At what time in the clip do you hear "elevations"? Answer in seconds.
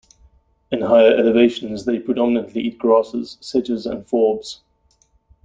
1.15-1.85